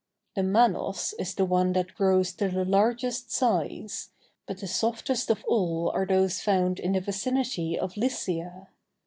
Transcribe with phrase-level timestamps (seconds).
[0.35, 4.09] The manos is the one that grows to the largest size,
[4.47, 8.69] but the softest of all are those found in the vicinity of Lycia.